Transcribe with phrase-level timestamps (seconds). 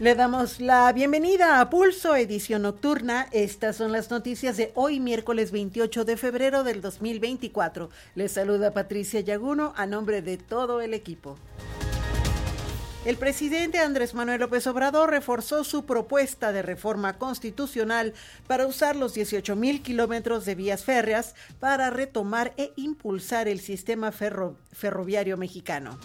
[0.00, 3.28] Le damos la bienvenida a Pulso, edición nocturna.
[3.30, 7.90] Estas son las noticias de hoy, miércoles 28 de febrero del 2024.
[8.16, 11.38] Les saluda Patricia Yaguno a nombre de todo el equipo.
[13.04, 18.14] El presidente Andrés Manuel López Obrador reforzó su propuesta de reforma constitucional
[18.48, 24.10] para usar los 18 mil kilómetros de vías férreas para retomar e impulsar el sistema
[24.10, 26.00] ferroviario mexicano.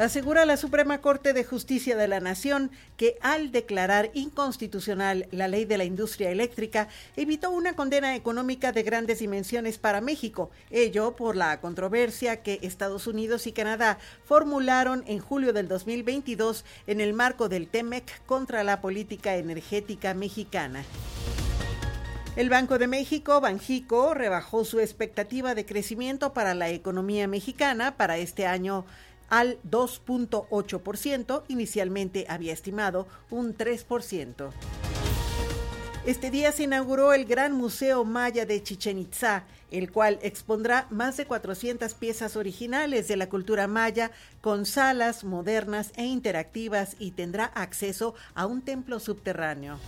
[0.00, 5.66] Asegura la Suprema Corte de Justicia de la Nación que al declarar inconstitucional la ley
[5.66, 11.36] de la industria eléctrica evitó una condena económica de grandes dimensiones para México, ello por
[11.36, 17.50] la controversia que Estados Unidos y Canadá formularon en julio del 2022 en el marco
[17.50, 20.82] del TEMEC contra la política energética mexicana.
[22.36, 28.18] El Banco de México, Banjico, rebajó su expectativa de crecimiento para la economía mexicana para
[28.18, 28.86] este año
[29.30, 34.50] al 2.8%, inicialmente había estimado un 3%.
[36.06, 41.18] Este día se inauguró el Gran Museo Maya de Chichen Itza, el cual expondrá más
[41.18, 47.44] de 400 piezas originales de la cultura maya con salas modernas e interactivas y tendrá
[47.44, 49.78] acceso a un templo subterráneo.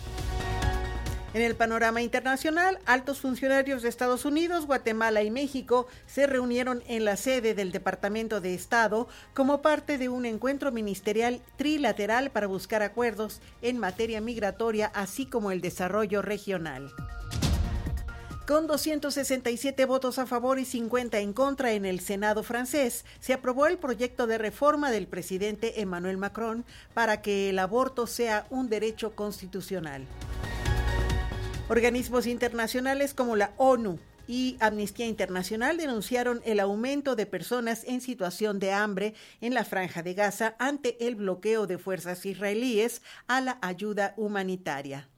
[1.34, 7.06] En el panorama internacional, altos funcionarios de Estados Unidos, Guatemala y México se reunieron en
[7.06, 12.82] la sede del Departamento de Estado como parte de un encuentro ministerial trilateral para buscar
[12.82, 16.92] acuerdos en materia migratoria, así como el desarrollo regional.
[18.46, 23.68] Con 267 votos a favor y 50 en contra en el Senado francés, se aprobó
[23.68, 29.14] el proyecto de reforma del presidente Emmanuel Macron para que el aborto sea un derecho
[29.16, 30.06] constitucional.
[31.72, 38.58] Organismos internacionales como la ONU y Amnistía Internacional denunciaron el aumento de personas en situación
[38.58, 43.56] de hambre en la franja de Gaza ante el bloqueo de fuerzas israelíes a la
[43.62, 45.08] ayuda humanitaria.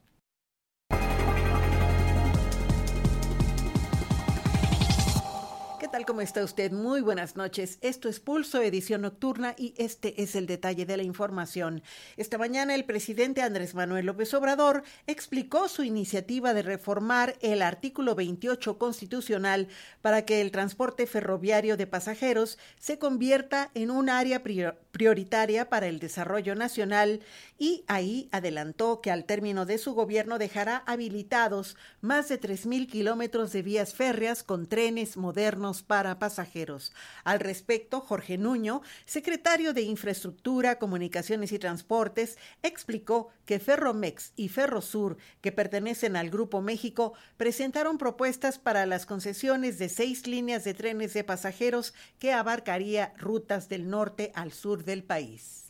[5.95, 6.05] Tal?
[6.05, 6.73] ¿Cómo está usted?
[6.73, 7.77] Muy buenas noches.
[7.79, 11.83] Esto es Pulso, edición nocturna, y este es el detalle de la información.
[12.17, 18.13] Esta mañana el presidente Andrés Manuel López Obrador explicó su iniciativa de reformar el artículo
[18.13, 19.69] 28 constitucional
[20.01, 25.99] para que el transporte ferroviario de pasajeros se convierta en un área prioritaria para el
[25.99, 27.21] desarrollo nacional
[27.57, 33.53] y ahí adelantó que al término de su gobierno dejará habilitados más de 3.000 kilómetros
[33.53, 36.93] de vías férreas con trenes modernos para pasajeros.
[37.23, 45.17] Al respecto, Jorge Nuño, secretario de Infraestructura, Comunicaciones y Transportes, explicó que Ferromex y Ferrosur,
[45.41, 51.13] que pertenecen al Grupo México, presentaron propuestas para las concesiones de seis líneas de trenes
[51.13, 55.64] de pasajeros que abarcaría rutas del norte al sur del país.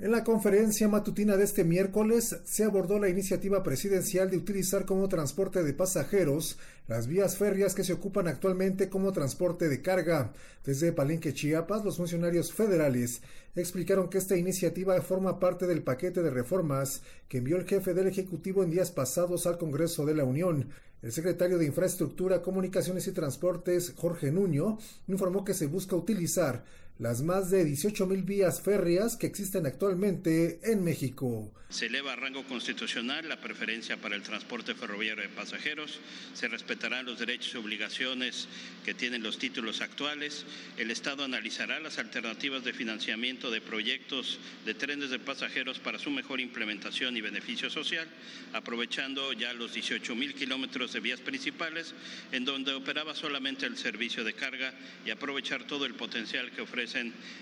[0.00, 5.08] En la conferencia matutina de este miércoles se abordó la iniciativa presidencial de utilizar como
[5.08, 10.32] transporte de pasajeros las vías férreas que se ocupan actualmente como transporte de carga.
[10.64, 13.22] Desde Palenque, Chiapas, los funcionarios federales
[13.54, 18.08] explicaron que esta iniciativa forma parte del paquete de reformas que envió el jefe del
[18.08, 20.70] Ejecutivo en días pasados al Congreso de la Unión.
[21.02, 26.64] El secretario de Infraestructura, Comunicaciones y Transportes, Jorge Nuño, informó que se busca utilizar
[26.98, 31.52] las más de 18 mil vías férreas que existen actualmente en México.
[31.68, 35.98] Se eleva a rango constitucional la preferencia para el transporte ferroviario de pasajeros,
[36.32, 38.46] se respetarán los derechos y obligaciones
[38.84, 40.46] que tienen los títulos actuales,
[40.76, 46.10] el Estado analizará las alternativas de financiamiento de proyectos de trenes de pasajeros para su
[46.10, 48.06] mejor implementación y beneficio social,
[48.52, 51.92] aprovechando ya los 18 mil kilómetros de vías principales
[52.30, 54.72] en donde operaba solamente el servicio de carga
[55.04, 56.83] y aprovechar todo el potencial que ofrece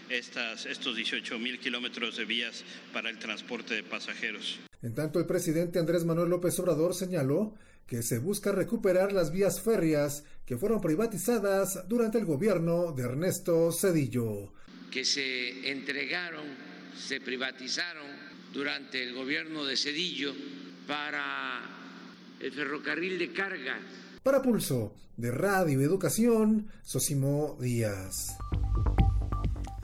[0.09, 4.61] estas, estos 18 mil kilómetros de vías para el transporte de pasajeros.
[4.83, 7.55] En tanto, el presidente Andrés Manuel López Obrador señaló
[7.87, 13.71] que se busca recuperar las vías férreas que fueron privatizadas durante el gobierno de Ernesto
[13.73, 14.53] Cedillo.
[14.91, 16.45] Que se entregaron,
[16.97, 18.07] se privatizaron
[18.53, 20.33] durante el gobierno de Cedillo
[20.87, 21.61] para
[22.41, 23.79] el ferrocarril de carga.
[24.23, 28.37] Para Pulso de Radio Educación, Sosimo Díaz.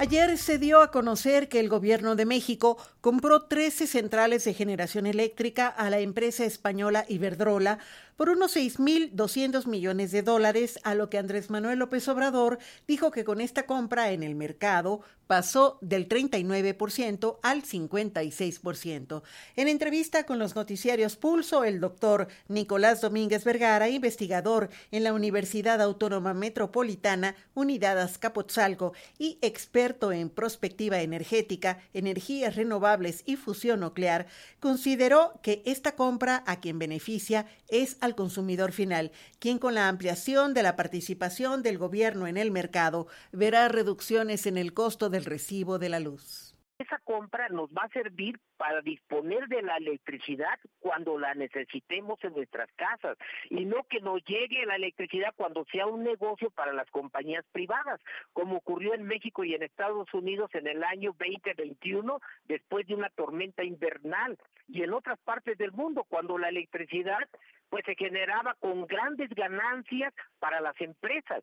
[0.01, 5.07] Ayer se dio a conocer que el gobierno de México compró 13 centrales de generación
[5.07, 7.81] eléctrica a la empresa española Iberdrola
[8.19, 13.23] por unos 6.200 millones de dólares, a lo que Andrés Manuel López Obrador dijo que
[13.23, 19.23] con esta compra en el mercado pasó del 39% al 56%.
[19.55, 25.81] En entrevista con los noticiarios Pulso, el doctor Nicolás Domínguez Vergara, investigador en la Universidad
[25.81, 34.27] Autónoma Metropolitana, Unidad Azcapotzalco y experto en prospectiva energética, energías renovables y fusión nuclear,
[34.59, 40.55] consideró que esta compra a quien beneficia es al consumidor final, quien con la ampliación
[40.55, 45.25] de la participación del gobierno en el mercado verá reducciones en el costo de el
[45.25, 46.55] recibo de la luz.
[46.79, 52.35] Esa compra nos va a servir para disponer de la electricidad cuando la necesitemos en
[52.35, 53.19] nuestras casas
[53.51, 58.01] y no que nos llegue la electricidad cuando sea un negocio para las compañías privadas,
[58.33, 63.11] como ocurrió en México y en Estados Unidos en el año 2021 después de una
[63.11, 64.39] tormenta invernal
[64.69, 67.29] y en otras partes del mundo cuando la electricidad
[67.69, 71.43] pues se generaba con grandes ganancias para las empresas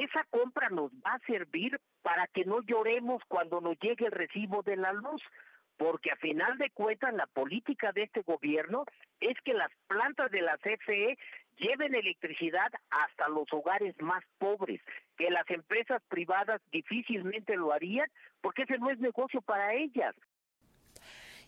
[0.00, 4.62] esa compra nos va a servir para que no lloremos cuando nos llegue el recibo
[4.62, 5.22] de la luz,
[5.76, 8.84] porque a final de cuentas la política de este gobierno
[9.20, 11.18] es que las plantas de la CFE
[11.58, 14.80] lleven electricidad hasta los hogares más pobres,
[15.16, 18.08] que las empresas privadas difícilmente lo harían,
[18.40, 20.14] porque ese no es negocio para ellas.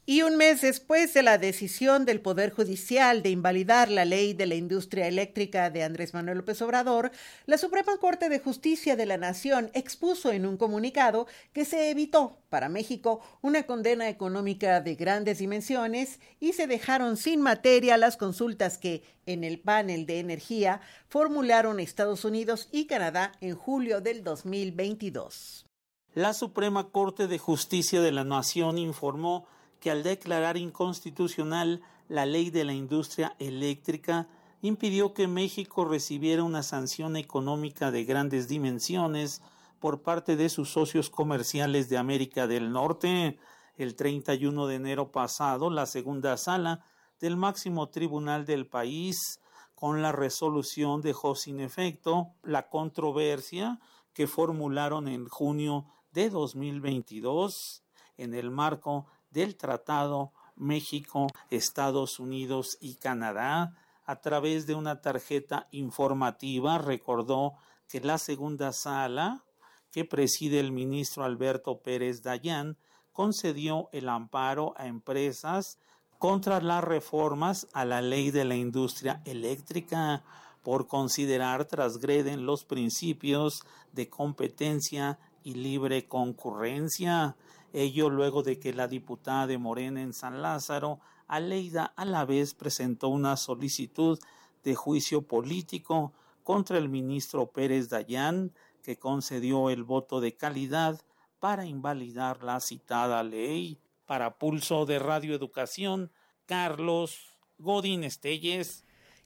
[0.06, 4.44] Y un mes después de la decisión del Poder Judicial de invalidar la ley de
[4.44, 7.10] la industria eléctrica de Andrés Manuel López Obrador,
[7.46, 12.36] la Suprema Corte de Justicia de la Nación expuso en un comunicado que se evitó
[12.50, 18.76] para México una condena económica de grandes dimensiones y se dejaron sin materia las consultas
[18.76, 25.64] que, en el panel de energía, formularon Estados Unidos y Canadá en julio del 2022.
[26.12, 29.48] La Suprema Corte de Justicia de la Nación informó
[29.84, 34.28] que al declarar inconstitucional la ley de la industria eléctrica
[34.62, 39.42] impidió que México recibiera una sanción económica de grandes dimensiones
[39.80, 43.38] por parte de sus socios comerciales de América del Norte.
[43.76, 46.86] El 31 de enero pasado, la segunda sala
[47.20, 49.38] del máximo tribunal del país,
[49.74, 53.80] con la resolución, dejó sin efecto la controversia
[54.14, 57.84] que formularon en junio de 2022
[58.16, 63.76] en el marco del Tratado México, Estados Unidos y Canadá,
[64.06, 67.54] a través de una tarjeta informativa, recordó
[67.88, 69.44] que la segunda sala,
[69.90, 72.78] que preside el ministro Alberto Pérez Dayán,
[73.12, 75.78] concedió el amparo a empresas
[76.18, 80.22] contra las reformas a la ley de la industria eléctrica
[80.62, 83.60] por considerar transgreden los principios
[83.92, 87.36] de competencia y libre concurrencia
[87.74, 92.54] ello luego de que la diputada de Morena en San Lázaro, Aleida, a la vez
[92.54, 94.18] presentó una solicitud
[94.62, 96.12] de juicio político
[96.44, 101.00] contra el ministro Pérez Dayán, que concedió el voto de calidad
[101.40, 103.80] para invalidar la citada ley.
[104.06, 106.12] Para Pulso de Radio Educación,
[106.46, 108.83] Carlos Godín Estelles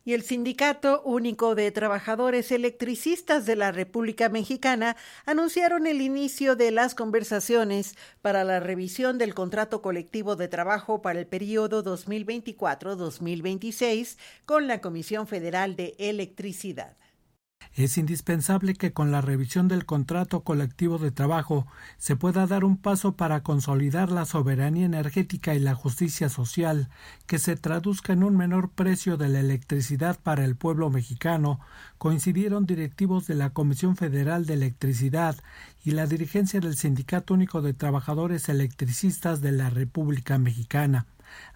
[0.08, 4.96] y el Sindicato Único de Trabajadores Electricistas de la República Mexicana
[5.26, 11.18] anunciaron el inicio de las conversaciones para la revisión del contrato colectivo de trabajo para
[11.18, 14.16] el periodo 2024-2026
[14.46, 16.96] con la Comisión Federal de Electricidad.
[17.78, 22.76] Es indispensable que con la revisión del contrato colectivo de trabajo se pueda dar un
[22.76, 26.88] paso para consolidar la soberanía energética y la justicia social,
[27.28, 31.60] que se traduzca en un menor precio de la electricidad para el pueblo mexicano,
[31.98, 35.36] coincidieron directivos de la Comisión Federal de Electricidad
[35.84, 41.06] y la dirigencia del Sindicato Único de Trabajadores Electricistas de la República Mexicana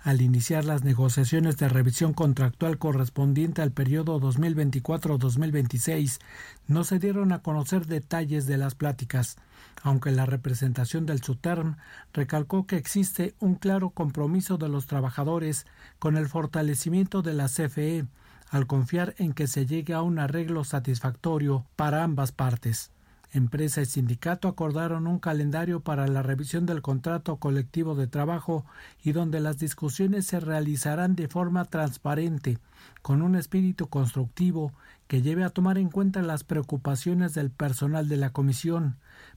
[0.02, 6.18] al iniciar las negociaciones de revisión contractual correspondiente al periodo 2024-2026,
[6.66, 9.36] no se dieron a conocer detalles de las pláticas,
[9.82, 11.76] aunque la representación del SUTERM
[12.12, 15.66] recalcó que existe un claro compromiso de los trabajadores
[15.98, 18.06] con el fortalecimiento de la CFE,
[18.50, 22.91] al confiar en que se llegue a un arreglo satisfactorio para ambas partes.
[23.34, 28.66] Empresa y sindicato acordaron un calendario para la revisión del contrato colectivo de trabajo
[29.02, 32.58] y donde las discusiones se realizarán de forma transparente,
[33.00, 34.74] con un espíritu constructivo
[35.06, 38.96] que lleve a tomar en cuenta las preocupaciones del personal de la comisión,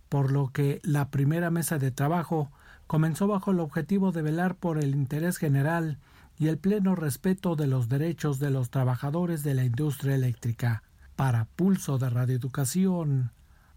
[0.10, 2.52] por lo que la primera mesa de trabajo
[2.88, 6.00] comenzó bajo el objetivo de velar por el interés general
[6.38, 10.84] y el pleno respeto de los derechos de los trabajadores de la industria eléctrica.
[11.16, 13.32] Para Pulso de Radioeducación,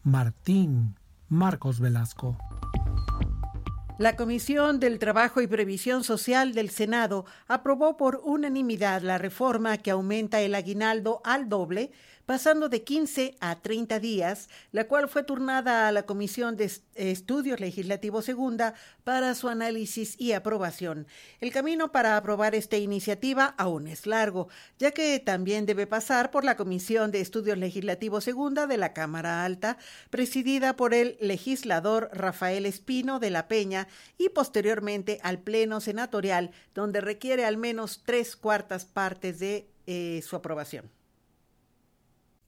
[0.08, 0.96] Martín
[1.28, 2.38] Marcos Velasco.
[3.98, 9.90] La Comisión del Trabajo y Previsión Social del Senado aprobó por unanimidad la reforma que
[9.90, 11.92] aumenta el aguinaldo al doble
[12.28, 17.58] pasando de 15 a 30 días, la cual fue turnada a la Comisión de Estudios
[17.58, 21.06] Legislativos Segunda para su análisis y aprobación.
[21.40, 26.44] El camino para aprobar esta iniciativa aún es largo, ya que también debe pasar por
[26.44, 29.78] la Comisión de Estudios Legislativos Segunda de la Cámara Alta,
[30.10, 37.00] presidida por el legislador Rafael Espino de la Peña, y posteriormente al Pleno Senatorial, donde
[37.00, 40.97] requiere al menos tres cuartas partes de eh, su aprobación.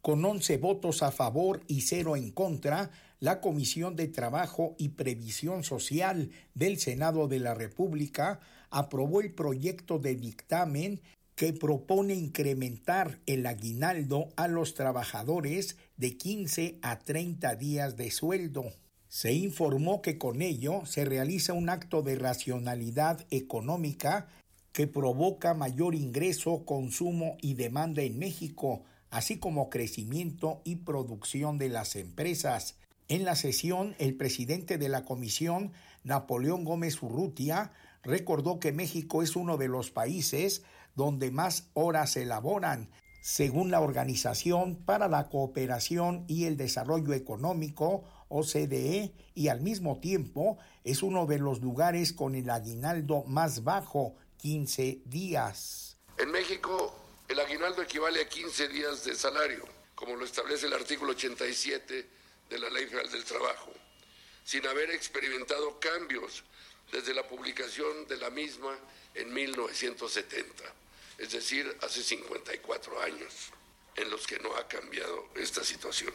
[0.02, 5.62] Con 11 votos a favor y cero en contra, la Comisión de Trabajo y Previsión
[5.62, 8.40] Social del Senado de la República
[8.71, 11.02] aprobó el proyecto de dictamen
[11.35, 18.73] que propone incrementar el aguinaldo a los trabajadores de 15 a 30 días de sueldo.
[19.09, 24.28] Se informó que con ello se realiza un acto de racionalidad económica
[24.73, 31.68] que provoca mayor ingreso, consumo y demanda en México, así como crecimiento y producción de
[31.68, 32.76] las empresas.
[33.08, 35.72] En la sesión, el presidente de la comisión,
[36.04, 40.62] Napoleón Gómez Urrutia, recordó que México es uno de los países
[40.94, 42.88] donde más horas se elaboran,
[43.20, 50.56] según la Organización para la Cooperación y el Desarrollo Económico, OCDE, y al mismo tiempo
[50.84, 55.98] es uno de los lugares con el aguinaldo más bajo, 15 días.
[56.18, 56.94] En México
[57.30, 62.06] el aguinaldo equivale a 15 días de salario, como lo establece el artículo 87
[62.49, 63.72] de la Ley Federal del Trabajo,
[64.44, 66.42] sin haber experimentado cambios
[66.90, 68.76] desde la publicación de la misma
[69.14, 70.64] en 1970,
[71.18, 73.52] es decir, hace 54 años
[73.94, 76.12] en los que no ha cambiado esta situación.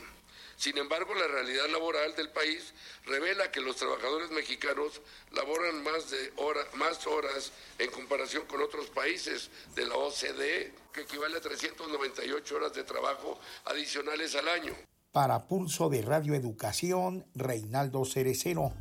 [0.57, 2.74] Sin embargo, la realidad laboral del país
[3.05, 6.33] revela que los trabajadores mexicanos laboran más, de
[6.75, 12.74] más horas en comparación con otros países de la OCDE, que equivale a 398 horas
[12.74, 14.74] de trabajo adicionales al año.
[15.12, 18.74] Para Pulso de Radio Educación, Reinaldo Cerecero.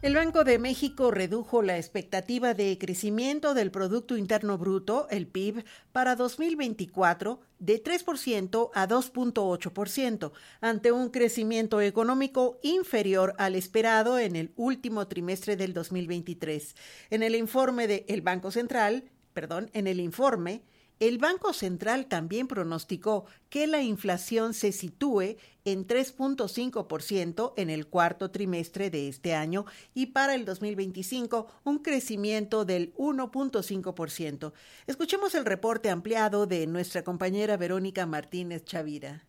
[0.00, 5.64] El Banco de México redujo la expectativa de crecimiento del Producto Interno Bruto, el PIB,
[5.90, 14.52] para 2024 de 3% a 2.8%, ante un crecimiento económico inferior al esperado en el
[14.54, 16.76] último trimestre del 2023.
[17.10, 20.62] En el informe del Banco Central, perdón, en el informe,
[21.00, 28.30] el Banco Central también pronosticó que la inflación se sitúe en 3.5% en el cuarto
[28.30, 29.64] trimestre de este año
[29.94, 34.52] y para el 2025 un crecimiento del 1.5%.
[34.86, 39.28] Escuchemos el reporte ampliado de nuestra compañera Verónica Martínez Chavira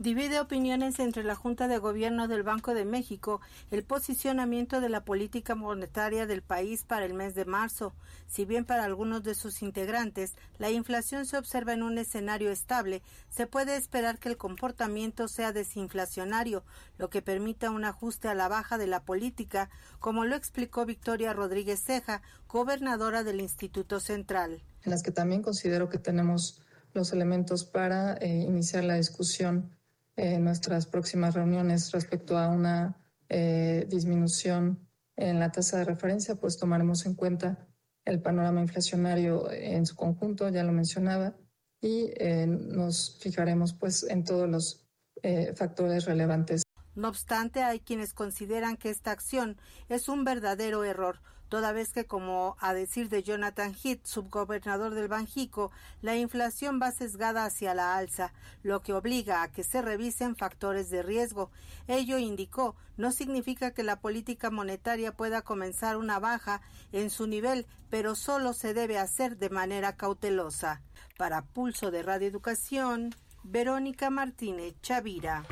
[0.00, 5.04] divide opiniones entre la Junta de Gobierno del Banco de México el posicionamiento de la
[5.04, 7.92] política monetaria del país para el mes de marzo.
[8.26, 13.02] Si bien para algunos de sus integrantes la inflación se observa en un escenario estable,
[13.28, 16.64] se puede esperar que el comportamiento sea desinflacionario,
[16.96, 21.34] lo que permita un ajuste a la baja de la política, como lo explicó Victoria
[21.34, 24.62] Rodríguez Ceja, gobernadora del Instituto Central.
[24.82, 26.62] En las que también considero que tenemos
[26.94, 29.78] los elementos para eh, iniciar la discusión
[30.20, 32.94] en nuestras próximas reuniones respecto a una
[33.30, 34.86] eh, disminución
[35.16, 37.66] en la tasa de referencia, pues tomaremos en cuenta
[38.04, 41.36] el panorama inflacionario en su conjunto, ya lo mencionaba,
[41.80, 44.86] y eh, nos fijaremos pues en todos los
[45.22, 46.64] eh, factores relevantes.
[46.94, 49.56] No obstante, hay quienes consideran que esta acción
[49.88, 55.08] es un verdadero error, toda vez que, como a decir de Jonathan Heath, subgobernador del
[55.08, 60.36] Banjico, la inflación va sesgada hacia la alza, lo que obliga a que se revisen
[60.36, 61.50] factores de riesgo.
[61.88, 67.66] Ello indicó, no significa que la política monetaria pueda comenzar una baja en su nivel,
[67.90, 70.82] pero solo se debe hacer de manera cautelosa.
[71.18, 75.44] Para Pulso de Radio Educación, Verónica Martínez Chavira.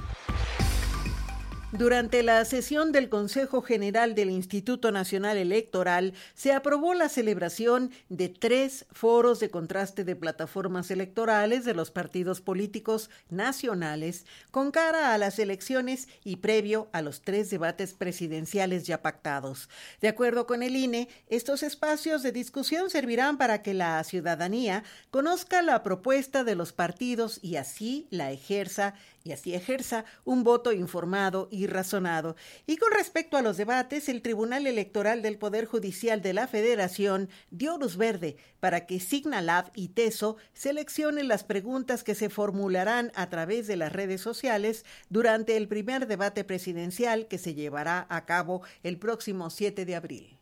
[1.73, 8.31] Durante la sesión del Consejo General del Instituto Nacional Electoral se aprobó la celebración de
[8.31, 15.19] tres foros de contraste de plataformas electorales de los partidos políticos nacionales con cara a
[15.19, 19.69] las elecciones y previo a los tres debates presidenciales ya pactados.
[20.01, 25.61] De acuerdo con el INE, estos espacios de discusión servirán para que la ciudadanía conozca
[25.61, 28.95] la propuesta de los partidos y así la ejerza
[29.29, 32.35] y así ejerza un voto informado y razonado.
[32.67, 37.29] Y con respecto a los debates, el Tribunal Electoral del Poder Judicial de la Federación
[37.51, 43.29] dio luz verde para que Signalab y TESO seleccionen las preguntas que se formularán a
[43.29, 48.63] través de las redes sociales durante el primer debate presidencial que se llevará a cabo
[48.83, 50.39] el próximo 7 de abril.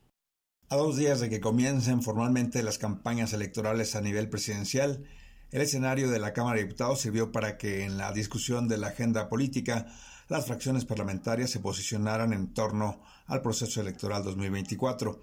[0.69, 5.05] A dos días de que comiencen formalmente las campañas electorales a nivel presidencial,
[5.53, 8.89] el escenario de la Cámara de Diputados sirvió para que en la discusión de la
[8.89, 9.87] agenda política
[10.29, 15.23] las fracciones parlamentarias se posicionaran en torno al proceso electoral 2024.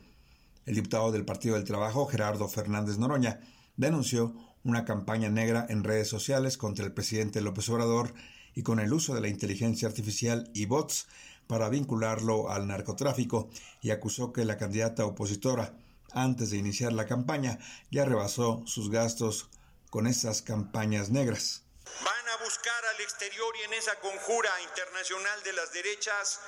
[0.66, 3.42] El diputado del Partido del Trabajo, Gerardo Fernández Noroña,
[3.76, 8.14] denunció una campaña negra en redes sociales contra el presidente López Obrador
[8.56, 11.08] y con el uso de la inteligencia artificial y bots
[11.48, 13.50] para vincularlo al narcotráfico
[13.82, 15.74] y acusó que la candidata opositora,
[16.14, 17.60] antes de iniciar la campaña,
[17.92, 19.50] ya rebasó sus gastos
[19.94, 21.62] con esas campañas negras.
[22.04, 26.40] Van a buscar al exterior y en esa conjura internacional de las derechas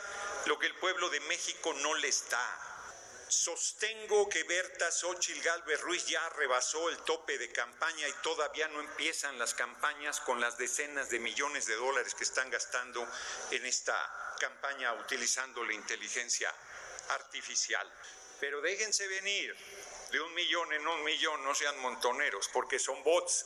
[0.47, 2.43] lo que el pueblo de México no le está.
[3.27, 8.79] Sostengo que Berta Xochil Galvez Ruiz ya rebasó el tope de campaña y todavía no
[8.79, 13.07] empiezan las campañas con las decenas de millones de dólares que están gastando
[13.51, 13.95] en esta
[14.39, 16.51] campaña utilizando la inteligencia
[17.09, 17.87] artificial.
[18.39, 19.55] Pero déjense venir,
[20.12, 23.45] de un millón en un millón, no sean montoneros, porque son bots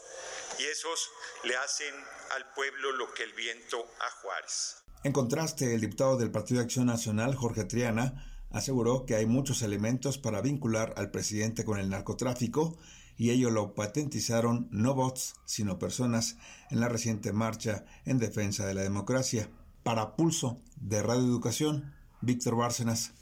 [0.59, 1.09] y esos
[1.43, 1.93] le hacen
[2.35, 4.83] al pueblo lo que el viento a Juárez.
[5.03, 9.61] En contraste, el diputado del Partido de Acción Nacional, Jorge Triana, aseguró que hay muchos
[9.61, 12.77] elementos para vincular al presidente con el narcotráfico
[13.17, 16.37] y ello lo patentizaron no bots, sino personas
[16.69, 19.49] en la reciente marcha en defensa de la democracia.
[19.83, 23.13] Para Pulso de Radio Educación, Víctor Bárcenas.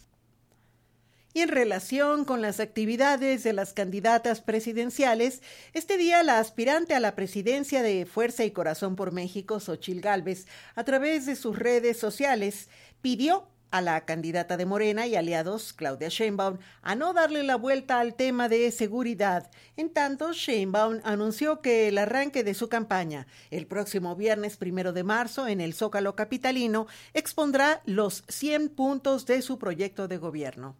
[1.38, 7.00] Y en relación con las actividades de las candidatas presidenciales, este día la aspirante a
[7.00, 12.00] la presidencia de Fuerza y Corazón por México, Xochil Gálvez, a través de sus redes
[12.00, 12.70] sociales,
[13.04, 18.00] pidió a la candidata de Morena y aliados, Claudia Sheinbaum, a no darle la vuelta
[18.00, 19.52] al tema de seguridad.
[19.76, 25.04] En tanto, Sheinbaum anunció que el arranque de su campaña, el próximo viernes primero de
[25.04, 30.76] marzo, en el Zócalo Capitalino, expondrá los 100 puntos de su proyecto de gobierno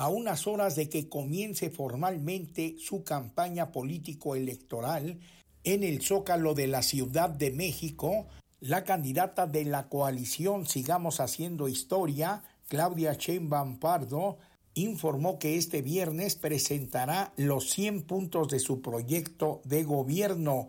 [0.00, 5.20] a unas horas de que comience formalmente su campaña político-electoral
[5.62, 8.26] en el Zócalo de la Ciudad de México,
[8.60, 14.38] la candidata de la coalición Sigamos Haciendo Historia, Claudia Sheinbaum Pardo,
[14.72, 20.68] informó que este viernes presentará los 100 puntos de su proyecto de gobierno.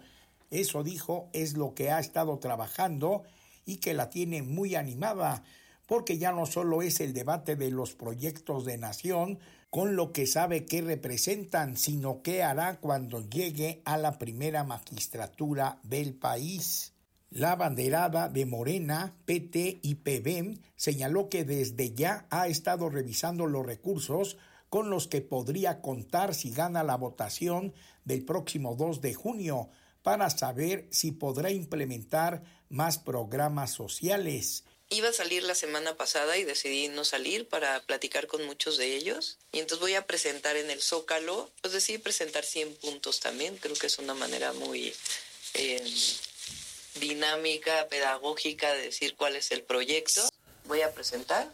[0.49, 3.23] Eso dijo es lo que ha estado trabajando
[3.65, 5.45] y que la tiene muy animada
[5.91, 10.25] porque ya no solo es el debate de los proyectos de nación con lo que
[10.25, 16.93] sabe que representan, sino qué hará cuando llegue a la primera magistratura del país.
[17.29, 23.65] La banderada de Morena, PT y PBM señaló que desde ya ha estado revisando los
[23.65, 24.37] recursos
[24.69, 27.73] con los que podría contar si gana la votación
[28.05, 29.67] del próximo 2 de junio
[30.03, 34.63] para saber si podrá implementar más programas sociales.
[34.93, 38.93] Iba a salir la semana pasada y decidí no salir para platicar con muchos de
[38.93, 39.37] ellos.
[39.53, 43.55] Y entonces voy a presentar en el Zócalo, pues decidí presentar 100 puntos también.
[43.55, 44.93] Creo que es una manera muy
[45.53, 45.81] eh,
[46.99, 50.27] dinámica, pedagógica de decir cuál es el proyecto.
[50.65, 51.49] Voy a presentar.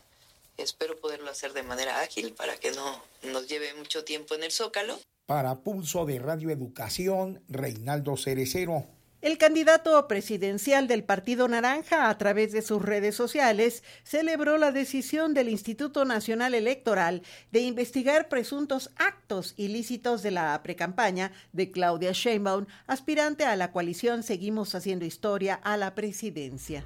[0.58, 4.52] Espero poderlo hacer de manera ágil para que no nos lleve mucho tiempo en el
[4.52, 5.00] Zócalo.
[5.28, 8.97] Para Pulso de Radio Educación, Reinaldo Cerecero.
[9.28, 15.34] El candidato presidencial del Partido Naranja, a través de sus redes sociales, celebró la decisión
[15.34, 22.68] del Instituto Nacional Electoral de investigar presuntos actos ilícitos de la precampaña de Claudia Sheinbaum,
[22.88, 26.86] aspirante a la coalición Seguimos Haciendo Historia a la presidencia.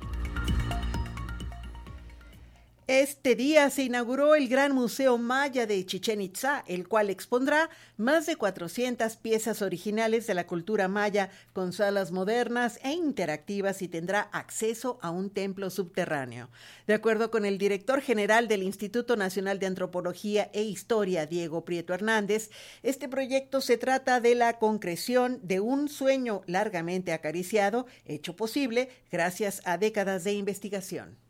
[2.93, 8.25] Este día se inauguró el Gran Museo Maya de Chichen Itza, el cual expondrá más
[8.25, 14.19] de 400 piezas originales de la cultura maya con salas modernas e interactivas y tendrá
[14.33, 16.49] acceso a un templo subterráneo.
[16.85, 21.93] De acuerdo con el director general del Instituto Nacional de Antropología e Historia, Diego Prieto
[21.93, 22.49] Hernández,
[22.83, 29.61] este proyecto se trata de la concreción de un sueño largamente acariciado, hecho posible gracias
[29.63, 31.20] a décadas de investigación.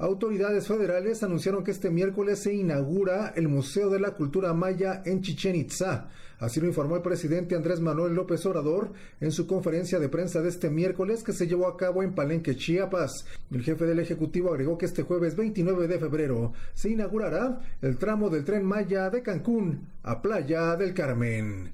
[0.00, 5.20] Autoridades federales anunciaron que este miércoles se inaugura el Museo de la Cultura Maya en
[5.20, 6.08] Chichen Itza.
[6.38, 10.48] Así lo informó el presidente Andrés Manuel López Obrador en su conferencia de prensa de
[10.48, 13.26] este miércoles que se llevó a cabo en Palenque, Chiapas.
[13.50, 18.30] El jefe del Ejecutivo agregó que este jueves 29 de febrero se inaugurará el tramo
[18.30, 21.72] del tren Maya de Cancún a Playa del Carmen.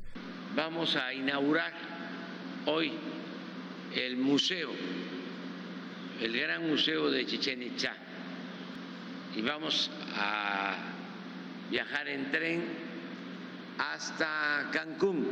[0.57, 1.73] Vamos a inaugurar
[2.67, 2.91] hoy
[3.95, 4.71] el Museo
[6.21, 7.95] el gran museo de Chichen Itza
[9.37, 10.77] y vamos a
[11.71, 12.65] viajar en tren
[13.79, 15.27] hasta Cancún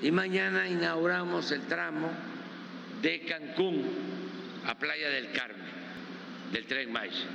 [0.00, 2.10] y mañana inauguramos el tramo
[3.02, 3.84] de Cancún
[4.66, 5.66] a Playa del Carmen
[6.52, 7.28] del tren Maya.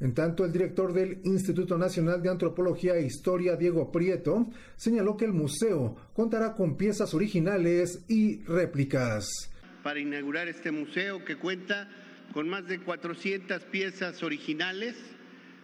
[0.00, 5.24] En tanto, el director del Instituto Nacional de Antropología e Historia, Diego Prieto, señaló que
[5.24, 9.50] el museo contará con piezas originales y réplicas.
[9.82, 11.88] Para inaugurar este museo que cuenta
[12.36, 14.94] con más de 400 piezas originales,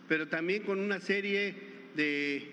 [0.09, 1.55] pero también con una serie
[1.95, 2.51] de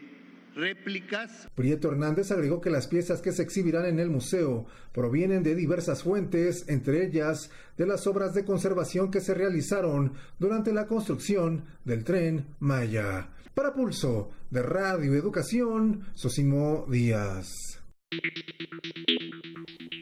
[0.55, 1.47] réplicas.
[1.55, 6.03] Prieto Hernández agregó que las piezas que se exhibirán en el museo provienen de diversas
[6.03, 12.03] fuentes, entre ellas de las obras de conservación que se realizaron durante la construcción del
[12.03, 13.29] tren Maya.
[13.53, 17.79] Para Pulso de Radio Educación, Sosimo Díaz.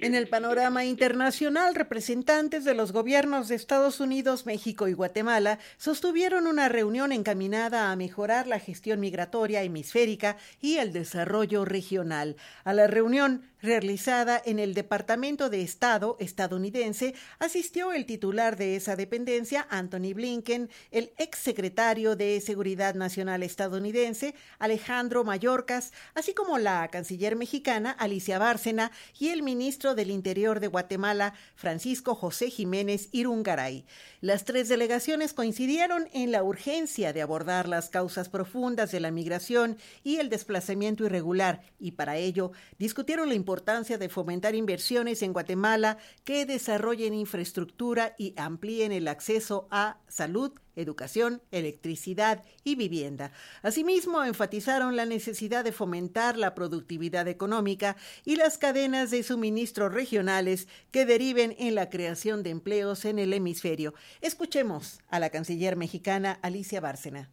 [0.02, 6.46] En el panorama internacional, representantes de los gobiernos de Estados Unidos, México y Guatemala sostuvieron
[6.46, 12.36] una reunión encaminada a mejorar la gestión migratoria hemisférica y el desarrollo regional.
[12.64, 18.96] A la reunión realizada en el Departamento de Estado estadounidense, asistió el titular de esa
[18.96, 27.36] dependencia, Anthony Blinken, el exsecretario de Seguridad Nacional estadounidense, Alejandro Mayorkas, así como la canciller
[27.36, 33.86] mexicana, Alicia Bárcena, y el ministro del Interior de Guatemala, Francisco José Jiménez Irungaray.
[34.22, 39.78] Las tres delegaciones coincidieron en la urgencia de abordar las causas profundas de la migración
[40.04, 45.98] y el desplazamiento irregular y para ello discutieron la importancia de fomentar inversiones en Guatemala
[46.24, 53.32] que desarrollen infraestructura y amplíen el acceso a salud, educación, electricidad y vivienda.
[53.64, 60.68] Asimismo, enfatizaron la necesidad de fomentar la productividad económica y las cadenas de suministro regionales
[60.92, 63.96] que deriven en la creación de empleos en el hemisferio.
[64.22, 67.28] Escuchemos a la canciller mexicana Alicia Bárcena.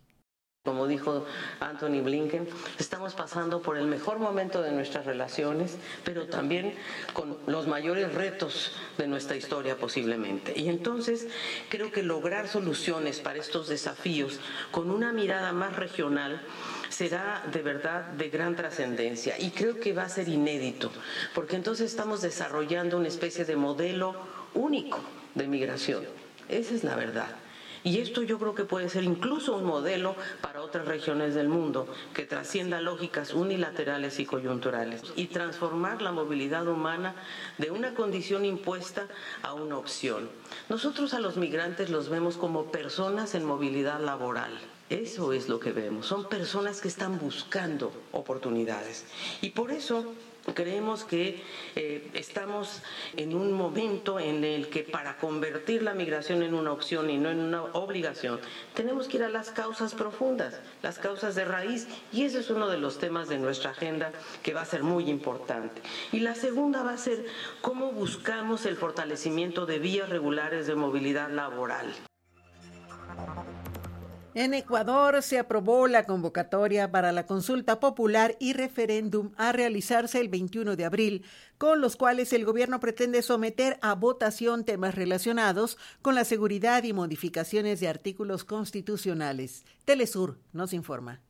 [0.64, 1.27] Como dijo
[1.61, 2.48] Anthony Blinken,
[2.79, 6.74] estamos pasando por el mejor momento de nuestras relaciones, pero también
[7.12, 10.59] con los mayores retos de nuestra historia posiblemente.
[10.59, 11.29] Y entonces
[11.68, 16.40] creo que lograr soluciones para estos desafíos con una mirada más regional
[16.88, 20.90] será de verdad de gran trascendencia y creo que va a ser inédito,
[21.35, 24.16] porque entonces estamos desarrollando una especie de modelo
[24.55, 24.98] único
[25.35, 26.07] de migración.
[26.48, 27.43] Esa es la verdad.
[27.85, 31.87] Y esto yo creo que puede ser incluso un modelo para otras regiones del mundo
[32.14, 37.14] que trascienda lógicas unilaterales y coyunturales y transformar la movilidad humana
[37.59, 39.07] de una condición impuesta
[39.42, 40.31] a una opción.
[40.70, 44.59] Nosotros a los migrantes los vemos como personas en movilidad laboral.
[44.88, 46.07] Eso es lo que vemos.
[46.07, 49.05] Son personas que están buscando oportunidades.
[49.42, 50.14] Y por eso
[50.52, 51.42] Creemos que
[51.74, 52.83] eh, estamos
[53.16, 57.30] en un momento en el que para convertir la migración en una opción y no
[57.30, 58.40] en una obligación,
[58.74, 62.68] tenemos que ir a las causas profundas, las causas de raíz, y ese es uno
[62.68, 65.80] de los temas de nuestra agenda que va a ser muy importante.
[66.12, 67.24] Y la segunda va a ser
[67.62, 71.94] cómo buscamos el fortalecimiento de vías regulares de movilidad laboral.
[74.37, 80.29] En Ecuador se aprobó la convocatoria para la consulta popular y referéndum a realizarse el
[80.29, 81.25] 21 de abril,
[81.57, 86.92] con los cuales el gobierno pretende someter a votación temas relacionados con la seguridad y
[86.92, 89.64] modificaciones de artículos constitucionales.
[89.85, 91.20] Telesur nos informa.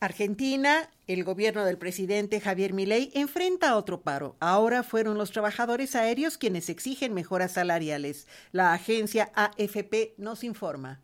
[0.00, 4.34] Argentina, el gobierno del presidente Javier Milei enfrenta otro paro.
[4.40, 8.26] Ahora fueron los trabajadores aéreos quienes exigen mejoras salariales.
[8.52, 11.02] La agencia AFP nos informa.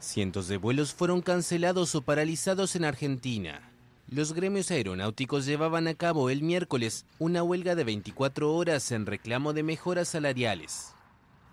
[0.00, 3.73] Cientos de vuelos fueron cancelados o paralizados en Argentina.
[4.08, 9.54] Los gremios aeronáuticos llevaban a cabo el miércoles una huelga de 24 horas en reclamo
[9.54, 10.94] de mejoras salariales.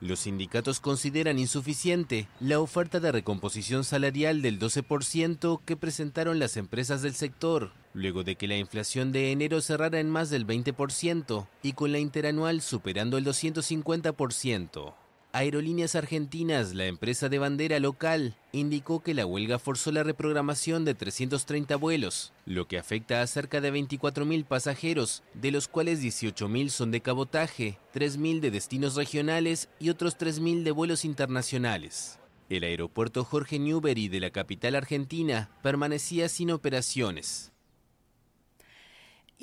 [0.01, 7.01] Los sindicatos consideran insuficiente la oferta de recomposición salarial del 12% que presentaron las empresas
[7.03, 11.73] del sector, luego de que la inflación de enero cerrara en más del 20% y
[11.73, 14.93] con la interanual superando el 250%.
[15.33, 20.93] Aerolíneas Argentinas, la empresa de bandera local, indicó que la huelga forzó la reprogramación de
[20.93, 26.91] 330 vuelos, lo que afecta a cerca de 24.000 pasajeros, de los cuales 18.000 son
[26.91, 32.19] de cabotaje, 3.000 de destinos regionales y otros 3.000 de vuelos internacionales.
[32.49, 37.50] El aeropuerto Jorge Newbery de la capital argentina permanecía sin operaciones.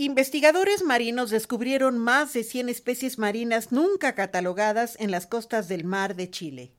[0.00, 6.14] Investigadores marinos descubrieron más de 100 especies marinas nunca catalogadas en las costas del mar
[6.14, 6.72] de Chile.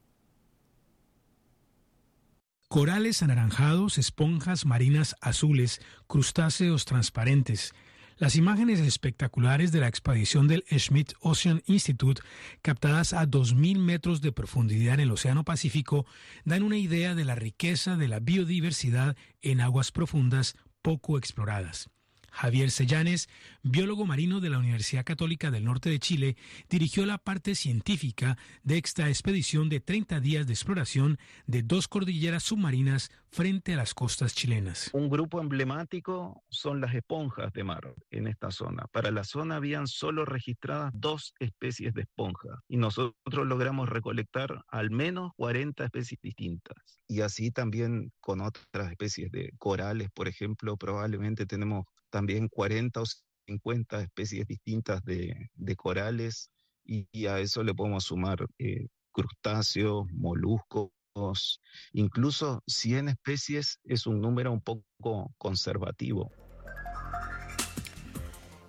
[2.68, 7.74] Corales anaranjados, esponjas marinas azules, crustáceos transparentes.
[8.16, 12.22] Las imágenes espectaculares de la expedición del Schmidt Ocean Institute,
[12.62, 16.06] captadas a 2.000 metros de profundidad en el Océano Pacífico,
[16.46, 21.90] dan una idea de la riqueza de la biodiversidad en aguas profundas poco exploradas.
[22.30, 23.28] Javier Sellanes,
[23.62, 26.36] biólogo marino de la Universidad Católica del Norte de Chile,
[26.68, 32.42] dirigió la parte científica de esta expedición de 30 días de exploración de dos cordilleras
[32.42, 34.90] submarinas frente a las costas chilenas.
[34.92, 38.86] Un grupo emblemático son las esponjas de mar en esta zona.
[38.92, 44.90] Para la zona habían solo registradas dos especies de esponjas y nosotros logramos recolectar al
[44.90, 47.00] menos 40 especies distintas.
[47.06, 53.04] Y así también con otras especies de corales, por ejemplo, probablemente tenemos también 40 o
[53.46, 56.50] 50 especies distintas de, corales
[56.84, 60.90] y, a eso le podemos sumar eh, crustáceos, moluscos,
[61.92, 66.30] incluso 100 especies es un número un poco conservativo.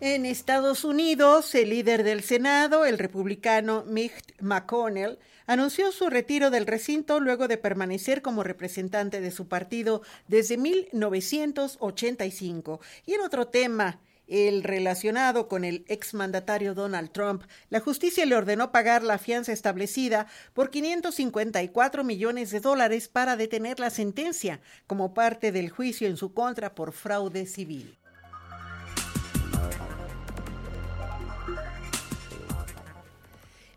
[0.04, 6.66] En Estados Unidos, el líder del Senado, el republicano Mitch McConnell, anunció su retiro del
[6.66, 12.82] recinto luego de permanecer como representante de su partido desde 1985.
[13.06, 18.72] Y en otro tema, el relacionado con el exmandatario Donald Trump, la justicia le ordenó
[18.72, 25.52] pagar la fianza establecida por 554 millones de dólares para detener la sentencia como parte
[25.52, 28.00] del juicio en su contra por fraude civil.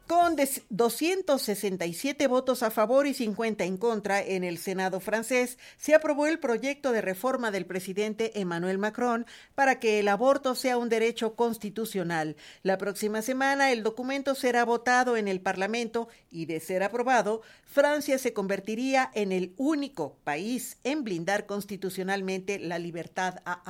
[0.07, 6.27] Con 267 votos a favor y 50 en contra en el Senado francés, se aprobó
[6.27, 11.37] el proyecto de reforma del presidente Emmanuel Macron para que el aborto sea un derecho
[11.37, 12.37] constitucional.
[12.63, 18.19] La próxima semana el documento será votado en el Parlamento y, de ser aprobado, Francia
[18.19, 23.63] se convertiría en el único país en blindar constitucionalmente la libertad a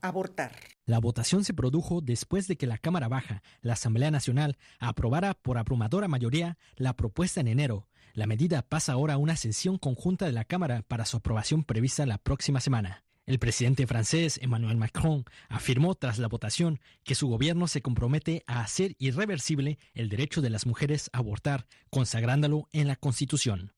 [0.00, 0.52] abortar.
[0.84, 5.56] La votación se produjo después de que la Cámara Baja, la Asamblea Nacional, aprobara por
[5.56, 7.88] abrumadora mayoría la propuesta en enero.
[8.14, 12.04] La medida pasa ahora a una sesión conjunta de la Cámara para su aprobación prevista
[12.04, 13.04] la próxima semana.
[13.26, 18.60] El presidente francés Emmanuel Macron afirmó tras la votación que su gobierno se compromete a
[18.60, 23.72] hacer irreversible el derecho de las mujeres a abortar, consagrándolo en la Constitución.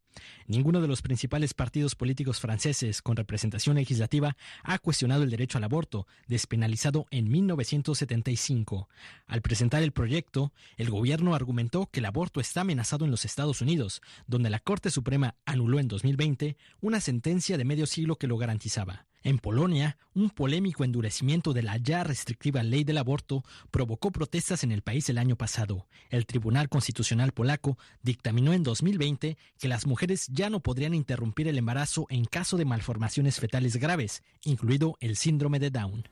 [0.47, 5.65] Ninguno de los principales partidos políticos franceses con representación legislativa ha cuestionado el derecho al
[5.65, 8.89] aborto, despenalizado en 1975.
[9.27, 13.61] Al presentar el proyecto, el gobierno argumentó que el aborto está amenazado en los Estados
[13.61, 18.37] Unidos, donde la Corte Suprema anuló en 2020 una sentencia de medio siglo que lo
[18.37, 19.07] garantizaba.
[19.27, 24.71] En Polonia, un polémico endurecimiento de la ya restrictiva ley del aborto provocó protestas en
[24.71, 25.87] el país el año pasado.
[26.11, 31.57] El Tribunal Constitucional polaco dictaminó en 2020 que las mujeres ya no podrían interrumpir el
[31.57, 36.05] embarazo en caso de malformaciones fetales graves, incluido el síndrome de Down.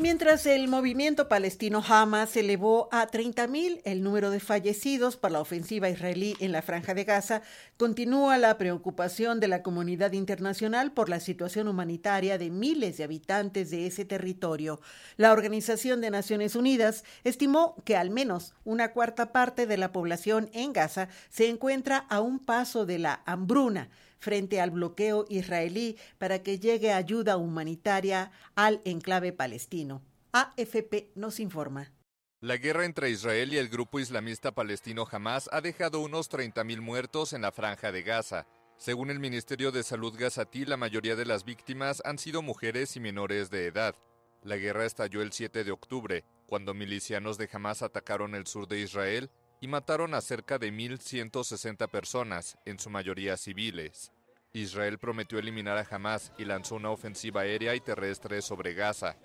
[0.00, 5.90] Mientras el movimiento palestino Hamas elevó a 30.000 el número de fallecidos por la ofensiva
[5.90, 7.42] israelí en la franja de Gaza,
[7.76, 13.70] continúa la preocupación de la comunidad internacional por la situación humanitaria de miles de habitantes
[13.72, 14.80] de ese territorio.
[15.16, 20.48] La Organización de Naciones Unidas estimó que al menos una cuarta parte de la población
[20.52, 26.42] en Gaza se encuentra a un paso de la hambruna frente al bloqueo israelí para
[26.42, 30.02] que llegue ayuda humanitaria al enclave palestino.
[30.32, 31.92] AFP nos informa.
[32.40, 37.32] La guerra entre Israel y el grupo islamista palestino Hamas ha dejado unos 30.000 muertos
[37.32, 38.46] en la franja de Gaza.
[38.76, 43.00] Según el Ministerio de Salud gazatí, la mayoría de las víctimas han sido mujeres y
[43.00, 43.96] menores de edad.
[44.44, 48.80] La guerra estalló el 7 de octubre, cuando milicianos de Hamas atacaron el sur de
[48.80, 54.12] Israel y mataron a cerca de 1.160 personas, en su mayoría civiles.
[54.52, 59.16] Israel prometió eliminar a Hamas y lanzó una ofensiva aérea y terrestre sobre Gaza.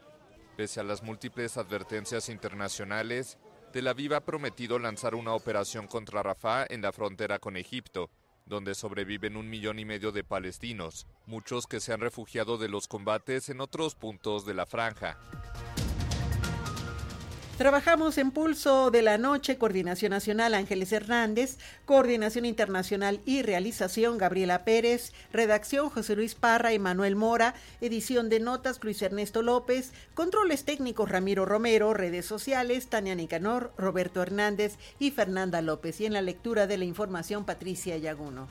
[0.58, 3.38] Pese a las múltiples advertencias internacionales,
[3.72, 8.12] Tel Aviv ha prometido lanzar una operación contra Rafah en la frontera con Egipto,
[8.46, 12.88] donde sobreviven un millón y medio de palestinos, muchos que se han refugiado de los
[12.88, 15.17] combates en otros puntos de la franja.
[17.58, 24.66] Trabajamos en Pulso de la Noche, Coordinación Nacional Ángeles Hernández, Coordinación Internacional y Realización Gabriela
[24.66, 30.66] Pérez, Redacción José Luis Parra y Manuel Mora, edición de notas Luis Ernesto López, controles
[30.66, 36.24] técnicos Ramiro Romero, redes sociales Tania Nicanor, Roberto Hernández y Fernanda López y en la
[36.24, 38.48] lectura de la información Patricia Yaguno.